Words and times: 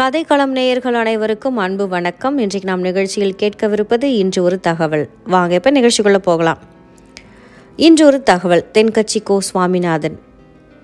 கதைக்களம் 0.00 0.46
நேயர்கள் 0.46 0.94
அனைவருக்கும் 0.94 1.56
அன்பு 1.56 1.88
வணக்கம். 1.88 2.38
இன்றைக்கு 2.38 2.70
நாம் 2.70 2.80
நிகழ்ச்சியில் 2.80 3.36
கேட்கவிருப்பது 3.38 4.02
இன்று 4.02 4.42
ஒரு 4.42 4.60
தகவல். 4.60 5.08
வாங்க 5.26 5.54
இப்போ 5.54 5.72
நிகழ்ச்சிக்குள்ளே 5.72 6.18
போகலாம். 6.18 6.58
இன்று 7.76 8.06
ஒரு 8.06 8.22
தகவல். 8.22 8.66
தென்கட்சி 8.74 9.22
கோ 9.24 9.40
சுவாமிநாதன். 9.40 10.20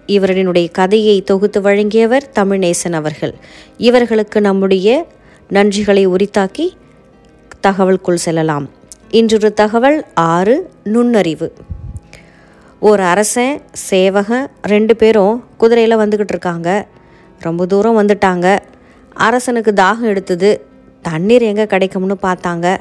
இவரினுடைய 0.07 0.71
கதையை 0.71 1.23
தொகுத்து 1.23 1.61
வழங்கியவர் 1.61 2.31
தமிழ்நேசன் 2.35 2.93
அவர்கள். 2.93 3.35
இவர்களுக்கு 3.77 4.41
நம்முடைய 4.41 5.07
நன்றிகளை 5.51 6.09
உரித்தாக்கி 6.09 6.69
தகவலுக்குள் 7.67 8.15
செல்லலாம். 8.15 8.69
இன்றொரு 9.11 9.53
தகவல் 9.53 10.07
ஆறு 10.15 10.71
நுண்ணறிவு. 10.85 11.53
ஒரு 12.81 13.03
அரசன் 13.03 13.63
சேவகன் 13.73 14.51
ரெண்டு 14.63 14.97
பேரும் 14.97 15.45
குதிரையில் 15.57 15.97
வந்துக்கிட்டு 15.97 16.35
இருக்காங்க. 16.37 16.87
ரொம்ப 17.39 17.67
தூரம் 17.67 18.03
வந்துட்டாங்க. 18.03 18.59
அரசனுக்கு 19.15 19.73
தாகம் 19.73 20.01
எடுத்தது. 20.01 20.67
தண்ணீர் 21.03 21.43
எங்கே 21.43 21.67
கிடைக்கும்னு 21.67 22.17
பார்த்தாங்க. 22.23 22.81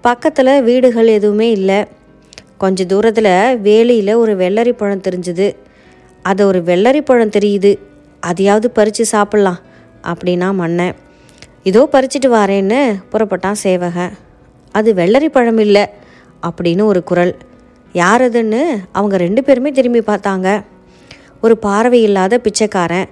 பக்கத்தில் 0.00 0.62
வீடுகள் 0.62 1.06
எதுவுமே 1.06 1.50
இல்லை. 1.50 1.84
கொஞ்ச 2.58 2.84
தூரத்தில் 2.84 3.58
வேலியில் 3.62 4.16
ஒரு 4.16 4.36
வெள்ளரி 4.36 4.72
பழம் 4.72 5.00
தெரிஞ்சுது. 5.00 5.56
அது 6.22 6.46
ஒரு 6.46 6.62
வெள்ளரி 6.66 7.00
பழம் 7.00 7.30
தெரியுது. 7.30 7.78
அதையாவது 8.20 8.70
பறித்து 8.70 9.04
சாப்பிட்லாம் 9.12 9.60
அப்படின்னா 10.02 10.54
மன்னன். 10.54 10.94
இதோ 11.62 11.88
பறிச்சிட்டு 11.92 12.26
வாரேன்னு 12.26 13.02
புறப்பட்டான் 13.12 13.52
சேவகன். 13.52 14.12
அது 14.72 14.92
வெள்ளரி 14.94 15.24
பழம் 15.24 15.58
இல்லை 15.58 15.86
அப்படின்னு 16.42 16.84
ஒரு 16.84 17.04
குரல். 17.04 17.36
யார் 17.92 18.22
அதுன்னு 18.22 18.78
அவங்க 18.92 19.16
ரெண்டு 19.16 19.44
பேருமே 19.44 19.70
திரும்பி 19.70 19.98
பார்த்தாங்க. 19.98 20.64
ஒரு 21.40 21.58
பார்வை 21.58 22.02
இல்லாத 22.02 22.38
பிச்சைக்காரன். 22.38 23.08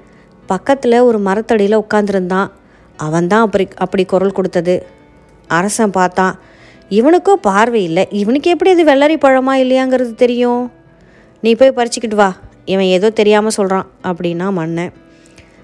பக்கத்தில் 0.47 1.01
ஒரு 1.01 1.19
மரத்தடியில் 1.19 1.79
உட்காந்துருந்தான் 1.79 2.51
அவன்தான் 2.97 3.41
அப்படி 3.41 3.69
அப்படி 3.77 4.05
குரல் 4.05 4.33
கொடுத்தது. 4.33 4.87
அரசன் 5.49 5.91
பார்த்தான். 5.91 6.39
இவனுக்கும் 6.89 7.41
பார்வை 7.41 7.85
இல்லை. 7.85 8.07
இவனுக்கு 8.11 8.51
எப்படி 8.51 8.71
அது 8.71 8.85
வெள்ளரி 8.85 9.19
பழமா 9.21 9.53
இல்லையாங்கிறது 9.53 10.15
தெரியும்? 10.15 10.73
நீ 11.41 11.55
போய் 11.55 11.73
பறிச்சுக்கிட்டு 11.73 12.15
வா. 12.15 12.37
இவன் 12.65 12.85
ஏதோ 12.85 13.11
தெரியாமல் 13.11 13.51
சொல்கிறான் 13.51 13.87
அப்படின்னா 14.03 14.53
மன்னன். 14.53 14.93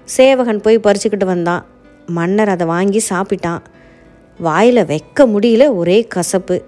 சேவகன் 0.03 0.61
போய் 0.61 0.79
பறிச்சுக்கிட்டு 0.79 1.25
வந்தான். 1.25 1.65
மன்னர் 2.05 2.49
அதை 2.49 2.67
வாங்கி 2.67 3.03
சாப்பிட்டான். 3.09 3.59
வாயில் 4.39 4.85
வைக்க 4.85 5.27
முடியல 5.27 5.75
ஒரே 5.75 6.03
கசப்பு. 6.03 6.63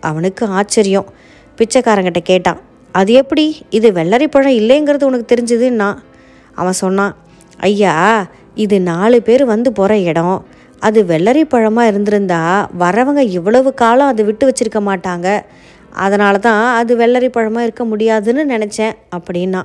அவனுக்கு 0.00 0.46
ஆச்சரியம். 0.46 1.06
பிச்சைக்காரங்கிட்ட 1.56 2.18
கேட்டான். 2.18 2.60
அது 2.92 3.12
எப்படி? 3.12 3.62
இது 3.70 3.90
வெள்ளரி 3.90 4.24
பழம் 4.24 4.52
இல்லைங்கிறது 4.52 5.04
உனக்கு 5.04 5.34
தெரிஞ்சதுன்னா? 5.34 5.96
அவன் 6.54 6.72
சொன்னான். 6.72 7.16
ஐயா 7.68 7.94
இது 8.64 8.76
நாலு 8.90 9.18
பேர் 9.26 9.44
வந்து 9.52 9.70
போகிற 9.78 9.92
இடம். 10.10 10.36
அது 10.86 11.00
வெள்ளரி 11.10 11.42
பழமாக 11.52 11.90
இருந்திருந்தா 11.90 12.40
வரவங்க 12.82 13.20
இவ்வளவு 13.36 13.70
காலம் 13.82 14.10
அதை 14.12 14.22
விட்டு 14.28 14.44
வச்சிருக்க 14.48 14.80
மாட்டாங்க. 14.88 15.28
அதனால 16.04 16.34
தான் 16.46 16.62
அது 16.78 16.92
வெள்ளரி 17.00 17.28
பழமாக 17.36 17.66
இருக்க 17.66 17.84
முடியாதுன்னு 17.90 18.44
நினச்சேன் 18.54 18.94
அப்படின்னா. 19.16 19.60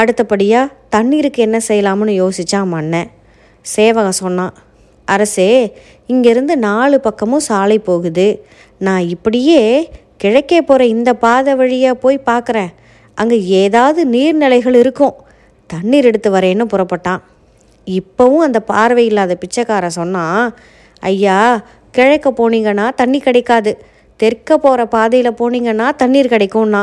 அடுத்தபடியாக 0.00 0.72
தண்ணீருக்கு 0.94 1.40
என்ன 1.46 1.58
செய்யலாம்னு 1.68 2.14
யோசித்தான் 2.22 2.68
மன்னன். 2.74 3.08
சேவகம் 3.64 4.20
சொன்னான் 4.22 4.54
அரசே 5.08 5.50
இங்கேருந்து 6.12 6.54
நாலு 6.68 6.96
பக்கமும் 7.06 7.46
சாலை 7.48 7.78
போகுது. 7.88 8.28
நான் 8.86 9.04
இப்படியே 9.14 9.62
கிழக்கே 10.22 10.60
போகிற 10.62 10.82
இந்த 10.96 11.10
பாதை 11.24 11.54
வழியாக 11.60 12.00
போய் 12.04 12.26
பார்க்குறேன் 12.30 12.70
அங்கே 13.18 13.38
ஏதாவது 13.62 14.00
நீர்நிலைகள் 14.14 14.78
இருக்கும். 14.82 15.16
தண்ணீர் 15.72 16.08
எடுத்து 16.10 16.28
வரேன்னு 16.36 16.64
புறப்பட்டான் 16.72 17.22
இப்போவும் 17.86 18.44
அந்த 18.46 18.58
பார்வை 18.70 19.04
இல்லாத 19.10 19.34
பிச்சைக்காரன் 19.42 19.98
சொன்னான் 20.00 20.42
ஐயா 21.10 21.36
கிழக்க 21.96 22.28
போனீங்கன்னா 22.30 22.86
தண்ணி 23.00 23.18
கிடைக்காது. 23.26 23.72
தெற்க 24.20 24.56
போகிற 24.56 24.82
பாதையில் 24.94 25.38
போனீங்கன்னா 25.40 25.86
தண்ணீர் 26.02 26.32
கிடைக்கும்னா. 26.34 26.82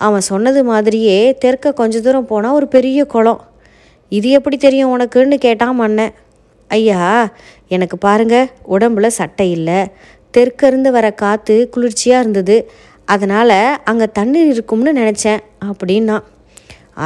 அவன் 0.00 0.24
சொன்னது 0.30 0.60
மாதிரியே 0.70 1.18
தெற்க 1.44 1.72
கொஞ்ச 1.72 2.00
தூரம் 2.00 2.28
போனால் 2.30 2.56
ஒரு 2.58 2.66
பெரிய 2.74 3.00
குளம். 3.14 3.40
இது 4.12 4.28
எப்படி 4.38 4.56
தெரியும் 4.56 4.92
உனக்குன்னு 4.94 5.36
கேட்டான் 5.46 5.78
மன்னன் 5.80 6.14
ஐயா 6.70 7.00
எனக்கு 7.74 7.96
பாருங்க 8.06 8.36
உடம்புல 8.74 9.06
சட்டை 9.18 9.48
இல்லை. 9.50 9.80
தெற்கிருந்து 10.34 10.90
வர 10.96 11.06
காற்று 11.22 11.56
குளிர்ச்சியாக 11.74 12.22
இருந்தது. 12.22 12.56
அதனால் 13.14 13.58
அங்கே 13.90 14.06
தண்ணீர் 14.18 14.52
இருக்கும்னு 14.54 14.92
நினச்சேன். 15.02 15.42
அப்படின்னா 15.70 16.16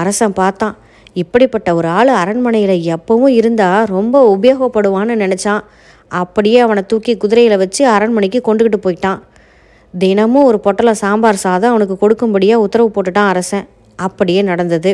அரசன் 0.01 0.39
பார்த்தான். 0.41 0.77
இப்படிப்பட்ட 1.15 1.75
ஒரு 1.75 1.89
ஆள் 1.89 2.09
அரண்மனையில் 2.09 2.97
எப்பவும் 2.97 3.35
இருந்தால் 3.39 3.87
ரொம்ப 3.87 4.37
உபயோகப்படுவான்னு 4.37 5.15
நினச்சான். 5.25 5.63
அப்படியே 6.09 6.59
அவனை 6.59 6.83
தூக்கி 6.87 7.17
குதிரையில் 7.17 7.57
வச்சு 7.57 7.89
அரண்மனைக்கு 7.89 8.41
கொண்டுக்கிட்டு 8.47 8.81
போயிட்டான். 8.87 9.21
தினமும் 9.95 10.45
ஒரு 10.45 10.61
பொட்டலம் 10.61 11.01
சாம்பார் 11.03 11.45
சாதம் 11.47 11.71
அவனுக்கு 11.71 11.97
கொடுக்கும்படியாக 12.03 12.65
உத்தரவு 12.65 12.91
போட்டுட்டான் 12.95 13.31
அரசன். 13.33 13.67
அப்படியே 13.97 14.43
நடந்தது. 14.43 14.93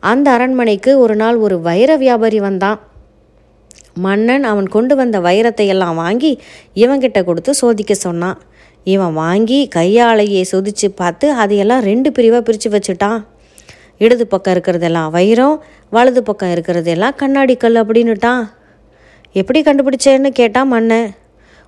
அந்த 0.00 0.30
அரண்மனைக்கு 0.30 0.98
ஒரு 0.98 1.16
நாள் 1.16 1.36
ஒரு 1.36 1.60
வைர 1.60 1.96
வியாபாரி 1.96 2.40
வந்தான். 2.40 2.80
மன்னன் 3.94 4.44
அவன் 4.44 4.68
கொண்டு 4.68 4.96
வந்த 4.96 5.20
வைரத்தை 5.20 5.66
எல்லாம் 5.66 5.94
வாங்கி 5.94 6.40
இவங்கிட்ட 6.74 7.24
கொடுத்து 7.24 7.54
சோதிக்க 7.54 7.94
சொன்னான். 7.94 8.38
இவன் 8.84 9.12
வாங்கி 9.12 9.68
கையாளையே 9.74 10.44
சொதிச்சு 10.52 10.88
பார்த்து 10.94 11.32
அதையெல்லாம் 11.32 11.80
ரெண்டு 11.80 12.12
பிரிவாக 12.12 12.42
பிரித்து 12.42 12.70
வச்சுட்டான். 12.70 13.20
இடது 14.02 14.24
பக்கம் 14.26 14.54
இருக்கிறதெல்லாம் 14.54 15.10
வைரம் 15.10 15.56
வலது 15.90 16.22
பக்கம் 16.22 16.52
இருக்கிறதெல்லாம் 16.54 17.14
கண்ணாடி 17.14 17.54
கல் 17.56 17.74
அப்படின்னுட்டான். 17.74 18.42
எப்படி 19.32 19.60
கண்டுபிடிச்சேன்னு 19.62 20.28
கேட்டான் 20.28 20.68
மன்னன். 20.68 21.10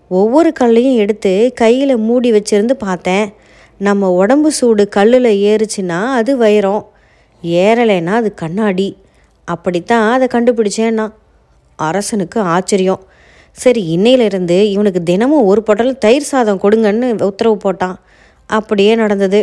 ஒவ்வொரு 0.08 0.52
கல்லையும் 0.52 0.96
எடுத்து 0.96 1.32
கையில் 1.54 1.96
மூடி 1.96 2.30
வச்சிருந்து 2.32 2.72
பார்த்தேன். 2.72 3.28
நம்ம 3.78 4.10
உடம்பு 4.12 4.50
சூடு 4.52 4.88
கல்லில் 4.88 5.30
ஏறுச்சுன்னா 5.48 6.00
அது 6.12 6.36
வைரம். 6.36 6.84
ஏறலைன்னா 7.42 8.14
அது 8.20 8.34
கண்ணாடி. 8.34 8.88
அப்படித்தான் 9.44 10.06
அதை 10.10 10.26
கண்டுபிடிச்சேன்னா. 10.32 11.06
அரசனுக்கு 11.76 12.40
ஆச்சரியம். 12.40 13.02
சரி 13.52 13.82
இன்னையிலிருந்து 13.96 14.58
இவனுக்கு 14.70 15.02
தினமும் 15.02 15.44
ஒரு 15.44 15.62
பொட்டல் 15.62 15.98
தயிர் 15.98 16.30
சாதம் 16.32 16.60
கொடுங்கன்னு 16.60 17.22
உத்தரவு 17.22 17.56
போட்டான். 17.64 17.96
அப்படியே 18.46 18.94
நடந்தது. 18.94 19.40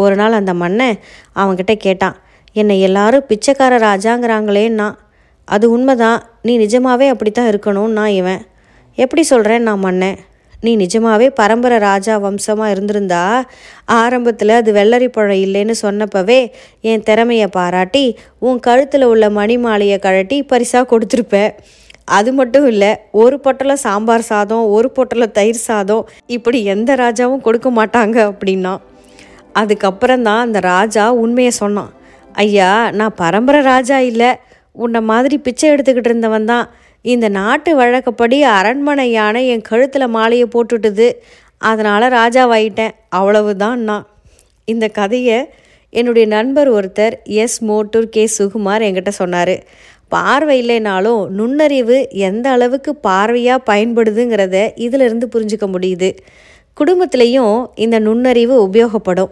ஒரு 0.00 0.14
நாள் 0.16 0.32
அந்த 0.32 0.52
மன்னன் 0.54 0.96
அவன்கிட்ட 1.36 1.74
கேட்டான் 1.76 2.16
என்னை 2.56 2.76
எல்லாரும் 2.80 3.28
பிச்சைக்கார 3.28 3.74
ராஜாங்கிறாங்களேன்னா 3.88 4.88
அது 5.48 5.66
உண்மைதான். 5.70 6.18
நீ 6.42 6.52
நிஜமாவே 6.58 7.06
அப்படித்தான் 7.12 7.50
இருக்கணும்னா 7.52 8.04
இவன். 8.18 8.42
எப்படி 8.98 9.22
சொல்கிறேன் 9.22 9.62
நான் 9.62 9.84
மன்னன் 9.84 10.18
நீ 10.62 10.72
நிஜமாவே 10.76 11.26
பரம்பரை 11.30 11.76
ராஜா 11.78 12.14
வம்சமாக 12.16 12.72
இருந்திருந்தா 12.72 13.20
ஆரம்பத்தில் 13.94 14.52
அது 14.56 14.70
வெள்ளரி 14.72 15.08
பழம் 15.08 15.42
இல்லைன்னு 15.44 15.74
சொன்னப்பவே 15.82 16.40
என் 16.90 17.02
திறமையை 17.02 17.46
பாராட்டி 17.50 18.04
உன் 18.38 18.58
கழுத்தில் 18.60 19.06
உள்ள 19.12 19.30
மணி 19.30 19.56
மாலையை 19.58 19.98
கழட்டி 19.98 20.38
பரிசாக 20.42 20.90
கொடுத்துருப்பேன் 20.92 21.52
அது 22.10 22.30
மட்டும் 22.32 22.66
இல்லை 22.66 22.92
ஒரு 23.12 23.36
பொட்டலம் 23.40 23.82
சாம்பார் 23.82 24.28
சாதம் 24.28 24.66
ஒரு 24.68 24.88
பொட்டலம் 24.90 25.34
தயிர் 25.34 25.64
சாதம் 25.64 26.04
இப்படி 26.26 26.60
எந்த 26.64 26.94
ராஜாவும் 26.96 27.42
கொடுக்க 27.42 27.68
மாட்டாங்க 27.70 28.16
அப்படின்னா 28.30 28.72
அதுக்கப்புறம் 29.52 30.22
தான் 30.22 30.44
அந்த 30.46 30.58
ராஜா 30.60 31.04
உண்மையை 31.12 31.52
சொன்னான். 31.62 31.90
ஐயா 32.32 32.90
நான் 32.90 33.18
பரம்பரை 33.22 33.60
ராஜா 33.62 33.98
இல்லை. 34.10 34.30
உன்னை 34.72 35.00
மாதிரி 35.00 35.36
பிச்சை 35.38 35.70
எடுத்துக்கிட்டு 35.70 36.10
இருந்தவன் 36.10 36.44
தான். 36.44 36.66
இந்த 37.04 37.28
நாட்டு 37.28 37.70
வழக்கப்படி 37.76 38.42
அரண்மனை 38.42 39.10
யானை 39.10 39.48
என் 39.48 39.68
கழுத்தில் 39.68 40.14
மாலையை 40.16 40.46
போட்டுட்டுது. 40.54 41.08
அதனால் 41.58 42.14
ராஜாவாயிட்டேன். 42.20 42.94
அவ்வளவுதான் 43.08 43.80
நான் 43.80 44.06
இந்த 44.64 44.88
கதையை 44.88 45.38
என்னுடைய 45.92 46.26
நண்பர் 46.26 46.68
ஒருத்தர் 46.68 47.14
எஸ் 47.24 47.64
மோட்டூர் 47.64 48.08
கே 48.08 48.28
சுகுமார் 48.38 48.84
என்கிட்ட 48.86 49.08
சொன்னார். 49.08 49.54
பார்வை 50.08 50.54
இல்லைனாலும் 50.62 51.22
நுண்ணறிவு 51.28 52.08
எந்த 52.28 52.50
அளவுக்கு 52.50 52.92
பார்வையாக 53.08 53.66
பயன்படுதுங்கிறத 53.66 54.56
இதிலிருந்து 54.74 55.28
புரிஞ்சுக்க 55.34 55.66
முடியுது. 55.66 56.10
குடும்பத்திலையும் 56.76 57.70
இந்த 57.74 57.98
நுண்ணறிவு 57.98 58.68
உபயோகப்படும். 58.68 59.30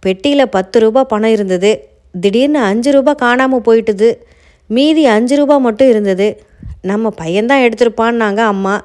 பெட்டியில் 0.00 0.48
பத்து 0.48 0.80
ரூபாய் 0.80 1.08
பணம் 1.08 1.30
இருந்தது. 1.30 1.88
திடீர்னு 2.20 2.58
அஞ்சு 2.58 2.90
ரூபாய் 2.92 3.14
காணாமல் 3.14 3.64
போயிட்டுது. 3.66 4.18
மீதி 4.66 5.06
அஞ்சு 5.06 5.36
ரூபாய் 5.36 5.60
மட்டும் 5.60 5.88
இருந்தது. 5.88 6.42
நம்ம 6.82 7.12
பையன்தான் 7.20 7.64
எடுத்திருப்பான்னாங்க 7.66 8.36
அம்மா. 8.36 8.82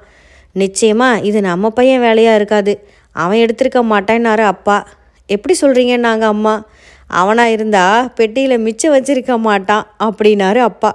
நிச்சயமாக 0.52 1.20
இது 1.20 1.42
நம்ம 1.42 1.70
பையன் 1.70 2.00
வேலையாக 2.00 2.36
இருக்காது. 2.36 2.74
அவன் 3.12 3.38
எடுத்திருக்க 3.38 3.80
மாட்டேன்னாரு 3.94 4.44
அப்பா. 4.44 4.88
எப்படி 5.26 5.56
சொல்கிறீங்கன்னாங்க 5.62 6.22
அம்மா. 6.22 6.64
அவனாக 7.08 7.52
இருந்தா 7.52 8.06
பெட்டியில் 8.16 8.58
மிச்சம் 8.58 8.96
வச்சிருக்க 8.96 9.38
மாட்டான் 9.38 9.88
அப்படின்னாரு 10.04 10.58
அப்பா. 10.58 10.92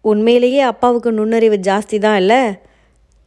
உண்மையிலேயே 0.00 0.60
அப்பாவுக்கு 0.60 1.12
நுண்ணறிவு 1.12 1.56
ஜாஸ்தி 1.56 1.98
தான் 1.98 2.16
இல்லை? 2.16 2.40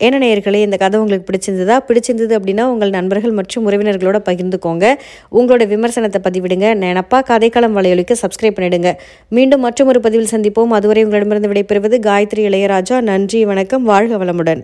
என்ன 0.01 0.19
நேயர்களே 0.25 0.53
இந்த 0.53 0.77
கதை 0.77 1.00
உங்களுக்கு 1.00 1.25
பிடிச்சிருந்ததா? 1.31 1.80
பிடிச்சிருந்தது 1.88 2.36
அப்படின்னா 2.38 2.63
உங்கள் 2.63 2.89
நண்பர்கள் 2.89 3.31
மற்றும் 3.31 3.69
உறவினர்களோட 3.69 4.18
பகிர்ந்துக்கோங்க. 4.30 4.94
உங்களோட 5.31 5.63
விமர்சனத்தை 5.74 6.15
பதிவிடுங்க. 6.24 6.68
நினப்பா 6.83 7.19
கதைக்களம் 7.30 7.75
வலையொலிக்கு 7.77 8.15
சப்ஸ்கிரைப் 8.21 8.57
பண்ணிடுங்க. 8.59 8.94
மீண்டும் 9.30 9.62
மற்றும் 9.62 9.88
ஒரு 9.88 10.00
பதிவில் 10.00 10.31
சந்திப்போம். 10.31 10.68
அதுவரை 10.68 11.03
உங்களிடமிருந்து 11.03 11.50
விடைபெறுவது 11.50 12.09
காயத்ரி 12.09 12.45
இளையராஜா. 12.50 13.01
நன்றி 13.01 13.45
வணக்கம். 13.45 13.83
வாழ்க 13.83 14.18
வளமுடன். 14.18 14.63